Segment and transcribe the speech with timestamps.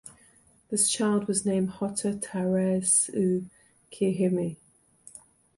[0.71, 4.57] This child was named Hottataraisukihime.